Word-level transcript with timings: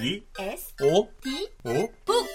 2 0.00 0.24
S 0.38 0.76
5 0.80 1.10
D 1.20 1.50
5북 1.64 2.26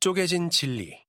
쪼개진 0.00 0.50
진리 0.50 1.02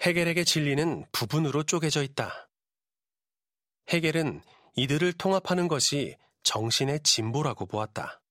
헤겔에게 0.00 0.44
진리는 0.44 1.06
부분으로 1.10 1.64
쪼개져 1.64 2.04
있다. 2.04 2.48
헤겔은 3.92 4.40
이들을 4.76 5.14
통합하는 5.14 5.66
것이 5.66 6.16
정신의 6.44 7.00
진보라고 7.02 7.66
보았다. 7.66 8.22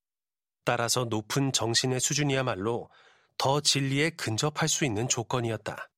따라서 0.64 1.04
높은 1.04 1.52
정신의 1.52 2.00
수준이야말로 2.00 2.90
더 3.38 3.60
진리에 3.60 4.12
근접할 4.12 4.70
수 4.70 4.86
있는 4.86 5.10
조건이었다. 5.10 5.90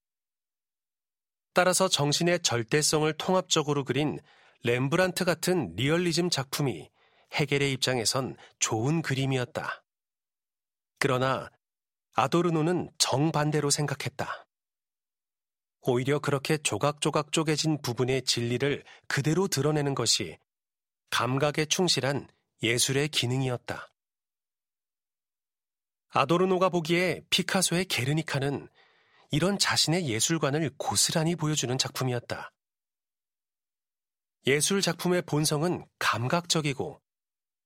따라서 1.54 1.88
정신의 1.88 2.42
절대성을 2.42 3.12
통합적으로 3.14 3.84
그린 3.84 4.20
렘브란트 4.64 5.26
같은 5.26 5.74
리얼리즘 5.76 6.30
작품이 6.30 6.90
헤겔의 7.34 7.72
입장에선 7.74 8.36
좋은 8.60 9.02
그림이었다. 9.02 9.84
그러나 11.00 11.50
아도르노는 12.14 12.92
정반대로 12.98 13.70
생각했다. 13.70 14.46
오히려 15.82 16.20
그렇게 16.20 16.58
조각조각 16.58 17.32
쪼개진 17.32 17.82
부분의 17.82 18.24
진리를 18.24 18.84
그대로 19.08 19.48
드러내는 19.48 19.96
것이 19.96 20.38
감각에 21.10 21.66
충실한 21.66 22.28
예술의 22.62 23.08
기능이었다. 23.08 23.88
아도르노가 26.10 26.70
보기에 26.70 27.22
피카소의 27.30 27.86
게르니카는 27.86 28.68
이런 29.32 29.60
자신의 29.60 30.08
예술관을 30.08 30.72
고스란히 30.78 31.36
보여주는 31.36 31.78
작품이었다. 31.78 32.52
예술 34.48 34.82
작품의 34.82 35.24
본성은 35.24 35.86
감각적이고 36.00 37.02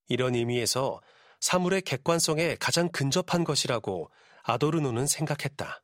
이런 0.07 0.35
의미에서 0.35 1.01
사물의 1.39 1.81
객관성에 1.83 2.55
가장 2.59 2.89
근접한 2.89 3.43
것이라고 3.43 4.11
아도르노는 4.43 5.07
생각했다. 5.07 5.83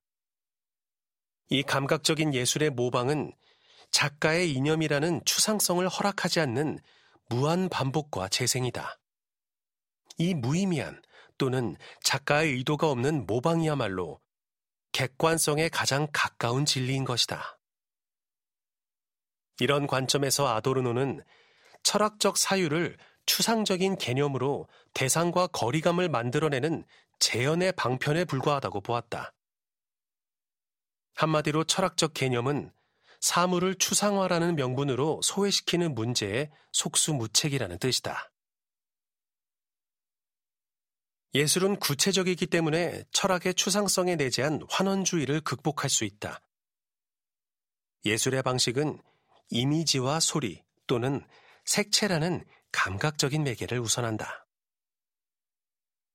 이 1.49 1.63
감각적인 1.63 2.33
예술의 2.33 2.71
모방은 2.71 3.33
작가의 3.91 4.51
이념이라는 4.53 5.21
추상성을 5.25 5.87
허락하지 5.87 6.41
않는 6.41 6.79
무한 7.29 7.69
반복과 7.69 8.27
재생이다. 8.27 8.99
이 10.17 10.33
무의미한 10.33 11.01
또는 11.37 11.75
작가의 12.03 12.51
의도가 12.53 12.89
없는 12.91 13.25
모방이야말로 13.25 14.19
객관성에 14.91 15.69
가장 15.69 16.07
가까운 16.11 16.65
진리인 16.65 17.05
것이다. 17.05 17.59
이런 19.59 19.87
관점에서 19.87 20.47
아도르노는 20.47 21.23
철학적 21.83 22.37
사유를 22.37 22.97
추상적인 23.25 23.97
개념으로 23.97 24.67
대상과 24.93 25.47
거리감을 25.47 26.09
만들어내는 26.09 26.83
재현의 27.19 27.73
방편에 27.73 28.25
불과하다고 28.25 28.81
보았다. 28.81 29.33
한마디로 31.15 31.65
철학적 31.65 32.13
개념은 32.13 32.71
사물을 33.19 33.75
추상화라는 33.75 34.55
명분으로 34.55 35.19
소외시키는 35.21 35.93
문제의 35.93 36.49
속수무책이라는 36.71 37.77
뜻이다. 37.77 38.31
예술은 41.35 41.77
구체적이기 41.77 42.47
때문에 42.47 43.03
철학의 43.11 43.53
추상성에 43.53 44.15
내재한 44.15 44.61
환원주의를 44.69 45.41
극복할 45.41 45.89
수 45.89 46.03
있다. 46.03 46.41
예술의 48.05 48.41
방식은 48.41 48.99
이미지와 49.49 50.19
소리 50.19 50.63
또는 50.87 51.25
색채라는 51.65 52.45
감각적인 52.71 53.43
매개를 53.43 53.79
우선한다. 53.79 54.47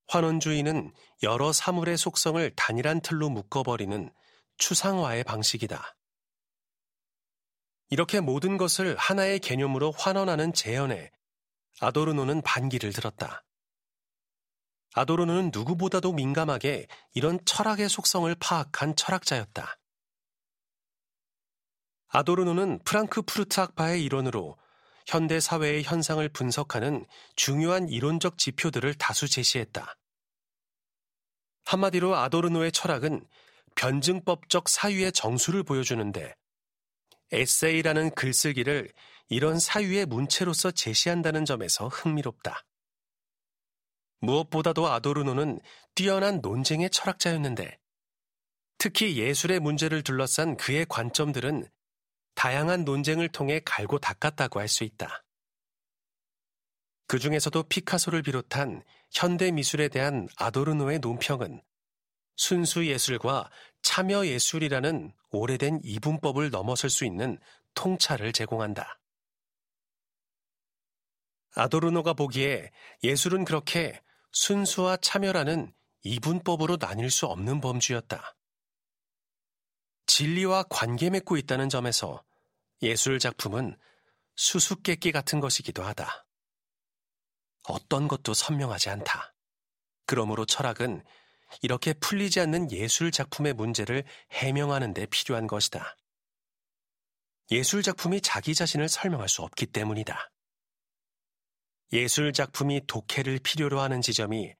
환원주의는 0.07 0.93
여러 1.23 1.53
사물의 1.53 1.97
속성을 1.97 2.51
단일한 2.55 3.01
틀로 3.01 3.29
묶어버리는 3.29 4.11
추상화의 4.57 5.23
방식이다. 5.23 5.95
이렇게 7.89 8.19
모든 8.19 8.57
것을 8.57 8.95
하나의 8.97 9.39
개념으로 9.39 9.91
환원하는 9.91 10.51
재현에 10.51 11.11
아도르노는 11.79 12.41
반기를 12.41 12.91
들었다. 12.91 13.44
아도르노는 14.97 15.51
누구보다도 15.53 16.13
민감하게 16.13 16.87
이런 17.13 17.37
철학의 17.43 17.89
속성을 17.89 18.33
파악한 18.39 18.95
철학자였다. 18.95 19.77
아도르노는 22.07 22.79
프랑크푸르트 22.85 23.59
학파의 23.59 24.05
이론으로 24.05 24.57
현대 25.05 25.41
사회의 25.41 25.83
현상을 25.83 26.27
분석하는 26.29 27.05
중요한 27.35 27.89
이론적 27.89 28.37
지표들을 28.37 28.93
다수 28.93 29.27
제시했다. 29.27 29.97
한마디로 31.65 32.15
아도르노의 32.15 32.71
철학은 32.71 33.27
변증법적 33.75 34.69
사유의 34.69 35.11
정수를 35.11 35.63
보여주는데 35.63 36.33
에세이라는 37.33 38.11
글쓰기를 38.11 38.89
이런 39.27 39.59
사유의 39.59 40.05
문체로서 40.05 40.71
제시한다는 40.71 41.43
점에서 41.43 41.89
흥미롭다. 41.89 42.63
무엇보다도 44.19 44.87
아도르노는 44.87 45.59
뛰어난 45.93 46.41
논쟁의 46.41 46.89
철학자였는데 46.89 47.79
특히 48.77 49.17
예술의 49.17 49.59
문제를 49.59 50.03
둘러싼 50.03 50.57
그의 50.57 50.85
관점들은 50.87 51.67
다양한 52.35 52.83
논쟁을 52.83 53.29
통해 53.29 53.61
갈고 53.63 53.99
닦았다고 53.99 54.59
할 54.59 54.67
수 54.67 54.83
있다. 54.83 55.23
그 57.07 57.19
중에서도 57.19 57.63
피카소를 57.63 58.23
비롯한 58.23 58.83
현대 59.11 59.51
미술에 59.51 59.87
대한 59.89 60.27
아도르노의 60.37 60.99
논평은 60.99 61.61
순수 62.35 62.85
예술과 62.85 63.49
참여 63.81 64.25
예술이라는 64.25 65.13
오래된 65.31 65.81
이분법을 65.83 66.49
넘어설 66.49 66.89
수 66.89 67.05
있는 67.05 67.39
통찰을 67.75 68.33
제공한다. 68.33 68.99
아도르노가 71.55 72.13
보기에 72.13 72.71
예술은 73.03 73.45
그렇게 73.45 74.01
순수와 74.31 74.97
참여라는 74.97 75.73
이분법으로 76.03 76.77
나뉠 76.79 77.09
수 77.09 77.25
없는 77.25 77.61
범주였다. 77.61 78.35
진리와 80.07 80.63
관계 80.69 81.09
맺고 81.09 81.37
있다는 81.37 81.69
점에서 81.69 82.23
예술 82.81 83.19
작품은 83.19 83.77
수수께끼 84.35 85.11
같은 85.11 85.39
것이기도 85.39 85.83
하다. 85.83 86.27
어떤 87.63 88.07
것도 88.07 88.33
선명하지 88.33 88.89
않다. 88.89 89.33
그러므로 90.05 90.45
철학은 90.45 91.03
이렇게 91.61 91.93
풀리지 91.93 92.39
않는 92.41 92.71
예술 92.71 93.11
작품의 93.11 93.53
문제를 93.53 94.03
해명하는 94.31 94.93
데 94.93 95.05
필요한 95.07 95.47
것이다. 95.47 95.95
예술 97.51 97.81
작품이 97.81 98.21
자기 98.21 98.53
자신을 98.53 98.89
설명할 98.89 99.29
수 99.29 99.41
없기 99.41 99.67
때문이다. 99.67 100.31
예술 101.93 102.33
작품이 102.33 102.81
독해를 102.87 103.39
필요로 103.39 103.79
하는 103.79 104.01
지점이 104.01 104.53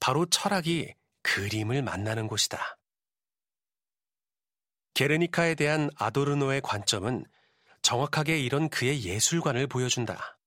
바로 0.00 0.26
철학이 0.26 0.94
그림을 1.22 1.82
만나는 1.82 2.26
곳이다. 2.28 2.78
게르니카에 4.94 5.54
대한 5.54 5.90
아도르노의 5.96 6.60
관점은 6.60 7.24
정확하게 7.82 8.40
이런 8.40 8.68
그의 8.68 9.04
예술관을 9.04 9.66
보여준다. 9.66 10.38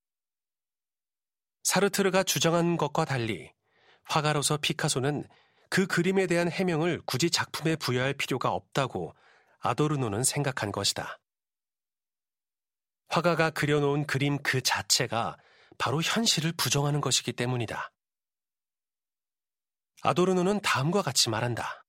사르트르가 1.63 2.23
주장한 2.23 2.77
것과 2.77 3.05
달리 3.05 3.51
화가로서 4.03 4.57
피카소는 4.57 5.23
그 5.69 5.87
그림에 5.87 6.27
대한 6.27 6.51
해명을 6.51 7.01
굳이 7.05 7.29
작품에 7.31 7.77
부여할 7.77 8.13
필요가 8.13 8.51
없다고 8.51 9.15
아도르노는 9.59 10.23
생각한 10.23 10.71
것이다. 10.71 11.19
화가가 13.07 13.51
그려놓은 13.51 14.05
그림 14.05 14.37
그 14.41 14.61
자체가 14.61 15.37
바로 15.77 16.01
현실을 16.01 16.51
부정하는 16.53 17.01
것이기 17.01 17.33
때문이다. 17.33 17.91
아도르노는 20.03 20.61
다음과 20.61 21.01
같이 21.01 21.29
말한다. 21.29 21.83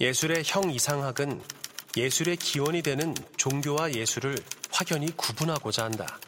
예술의 0.00 0.44
형 0.46 0.70
이상학은 0.70 1.42
예술의 1.96 2.36
기원이 2.36 2.82
되는 2.82 3.14
종교와 3.36 3.92
예술을 3.92 4.36
확연히 4.70 5.14
구분하고자 5.16 5.84
한다. 5.84 6.18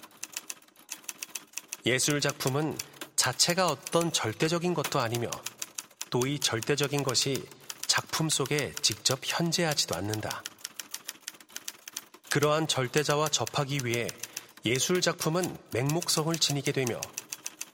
예술 1.87 2.21
작품은 2.21 2.77
자체가 3.17 3.67
어떤 3.67 4.13
절대적인 4.13 4.75
것도 4.75 5.01
아니며 5.01 5.31
또 6.11 6.27
이 6.27 6.39
절대적인 6.39 7.05
것이 7.05 7.43
작품 7.87 8.29
속에 8.29 8.75
직접 8.83 9.19
현재하지도 9.23 9.97
않는다. 9.97 10.43
그러한 12.31 12.69
절대자와 12.69 13.29
접하기 13.29 13.81
위해 13.85 14.09
예술 14.65 15.01
작품은 15.01 15.57
맹목성을 15.73 16.33
지니게 16.37 16.71
되며 16.71 17.01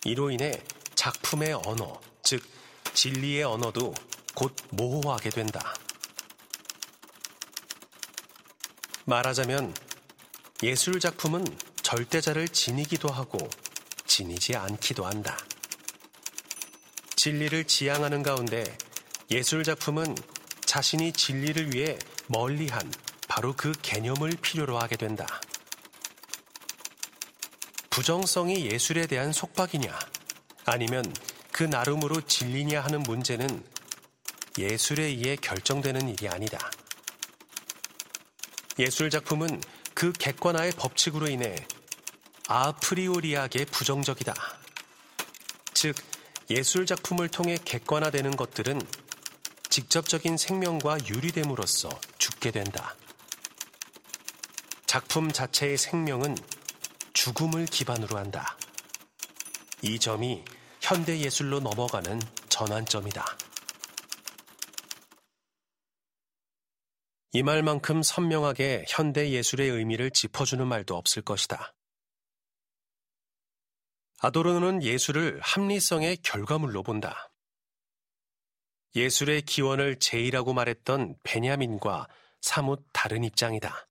이로 0.05 0.31
인해 0.31 0.63
작품의 0.95 1.53
언어, 1.53 2.01
즉 2.23 2.43
진리의 2.95 3.45
언어도 3.45 3.93
곧 4.35 4.57
모호하게 4.71 5.29
된다. 5.29 5.75
말하자면 9.05 9.75
예술 10.63 10.99
작품은 10.99 11.45
절대자를 11.83 12.49
지니기도 12.49 13.09
하고 13.09 13.39
지니지 14.07 14.57
않기도 14.57 15.05
한다. 15.05 15.37
진리를 17.17 17.65
지향하는 17.65 18.23
가운데 18.23 18.65
예술 19.31 19.63
작품은 19.63 20.17
자신이 20.65 21.13
진리를 21.13 21.75
위해 21.75 21.99
멀리한 22.29 22.91
바로 23.29 23.55
그 23.55 23.73
개념을 23.83 24.31
필요로 24.41 24.79
하게 24.79 24.97
된다. 24.97 25.27
부정성이 27.99 28.67
예술에 28.67 29.09
대한 29.09 29.33
속박이냐, 29.33 29.99
아니면 30.67 31.05
그 31.51 31.65
나름으로 31.65 32.21
진리냐 32.21 32.81
하는 32.81 33.03
문제는 33.03 33.65
예술에 34.57 35.03
의해 35.03 35.35
결정되는 35.35 36.09
일이 36.09 36.29
아니다. 36.29 36.71
예술 38.79 39.11
작품은 39.11 39.61
그 39.95 40.13
객관화의 40.13 40.75
법칙으로 40.77 41.29
인해 41.29 41.57
아프리오리하게 42.47 43.65
부정적이다. 43.65 44.33
즉, 45.75 45.97
예술 46.51 46.87
작품을 46.87 47.29
통해 47.29 47.59
객관화되는 47.65 48.37
것들은 48.37 48.81
직접적인 49.71 50.37
생명과 50.37 50.99
유리됨으로써 51.09 51.89
죽게 52.19 52.53
된다. 52.53 52.95
작품 54.87 55.33
자체의 55.33 55.77
생명은 55.77 56.37
죽음을 57.19 57.67
기반으로 57.67 58.17
한다. 58.17 58.57
이 59.83 59.99
점이 59.99 60.45
현대 60.81 61.19
예술로 61.19 61.59
넘어가는 61.59 62.21
전환점이다. 62.49 63.25
이 67.33 67.43
말만큼 67.43 68.05
선명하게 68.05 68.85
현대 68.87 69.33
예술의 69.33 69.69
의미를 69.69 70.13
짚어주는 70.13 70.65
말도 70.65 70.97
없을 70.97 71.23
것이다. 71.23 71.75
아도르노는 74.21 74.85
예술을 74.85 75.41
합리성의 75.41 76.19
결과물로 76.19 76.85
본다. 76.85 77.33
예술의 78.95 79.43
기원을 79.43 79.99
제이라고 79.99 80.53
말했던 80.53 81.17
베냐민과 81.25 82.07
사뭇 82.41 82.87
다른 82.93 83.25
입장이다. 83.25 83.88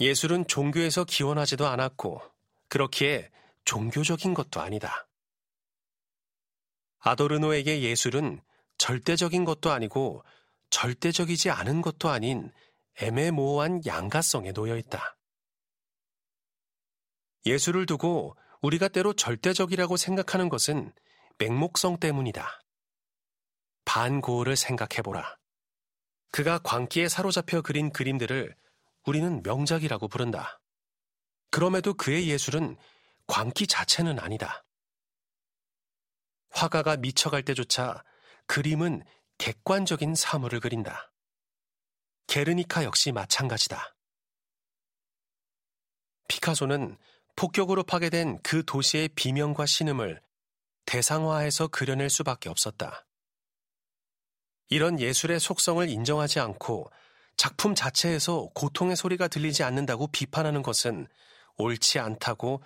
예술은 0.00 0.46
종교에서 0.46 1.04
기원하지도 1.04 1.66
않았고, 1.66 2.22
그렇기에 2.68 3.30
종교적인 3.64 4.34
것도 4.34 4.60
아니다. 4.60 5.06
아도르노에게 7.00 7.82
예술은 7.82 8.40
절대적인 8.78 9.44
것도 9.44 9.70
아니고 9.70 10.24
절대적이지 10.70 11.50
않은 11.50 11.82
것도 11.82 12.08
아닌 12.08 12.50
애매모호한 13.00 13.82
양가성에 13.86 14.52
놓여 14.52 14.76
있다. 14.76 15.16
예술을 17.46 17.86
두고 17.86 18.36
우리가 18.62 18.88
때로 18.88 19.14
절대적이라고 19.14 19.96
생각하는 19.96 20.48
것은 20.48 20.92
맹목성 21.38 21.98
때문이다. 21.98 22.62
반고을을 23.86 24.56
생각해보라. 24.56 25.36
그가 26.30 26.58
광기에 26.58 27.08
사로잡혀 27.08 27.62
그린 27.62 27.90
그림들을 27.90 28.54
우리는 29.10 29.42
명작이라고 29.42 30.06
부른다. 30.06 30.60
그럼에도 31.50 31.94
그의 31.94 32.28
예술은 32.28 32.76
광기 33.26 33.66
자체는 33.66 34.20
아니다. 34.20 34.64
화가가 36.50 36.98
미쳐갈 36.98 37.44
때조차 37.44 38.04
그림은 38.46 39.02
객관적인 39.38 40.14
사물을 40.14 40.60
그린다. 40.60 41.12
게르니카 42.28 42.84
역시 42.84 43.10
마찬가지다. 43.10 43.96
피카소는 46.28 46.96
폭격으로 47.34 47.82
파괴된 47.82 48.40
그 48.44 48.64
도시의 48.64 49.08
비명과 49.16 49.66
신음을 49.66 50.22
대상화해서 50.86 51.66
그려낼 51.66 52.10
수밖에 52.10 52.48
없었다. 52.48 53.04
이런 54.68 55.00
예술의 55.00 55.40
속성을 55.40 55.88
인정하지 55.88 56.38
않고 56.38 56.92
작품 57.40 57.74
자체에서 57.74 58.50
고통의 58.54 58.96
소리가 58.96 59.26
들리지 59.26 59.62
않는다고 59.62 60.08
비판하는 60.08 60.60
것은 60.60 61.06
옳지 61.56 61.98
않다고 61.98 62.62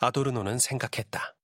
아도르노는 0.00 0.58
생각했다. 0.58 1.36